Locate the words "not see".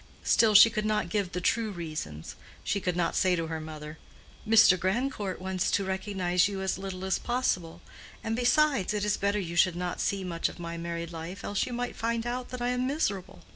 9.75-10.23